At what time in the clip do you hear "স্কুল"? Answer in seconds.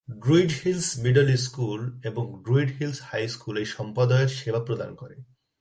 1.37-1.81, 3.27-3.55